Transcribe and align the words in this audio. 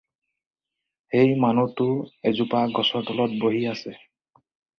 সেই 1.13 1.33
মানুহটো 1.43 1.87
এজোপা 2.31 2.61
গছৰ 2.79 3.07
তলত 3.11 3.39
বহি 3.45 3.63
আছে। 3.75 3.95